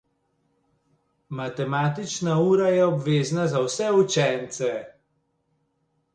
[1.39, 4.73] Matematična ura je obvezna za vse učence.